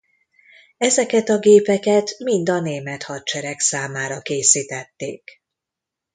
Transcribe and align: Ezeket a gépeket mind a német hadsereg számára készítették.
Ezeket 0.77 1.29
a 1.29 1.39
gépeket 1.39 2.15
mind 2.19 2.49
a 2.49 2.59
német 2.59 3.03
hadsereg 3.03 3.59
számára 3.59 4.21
készítették. 4.21 5.41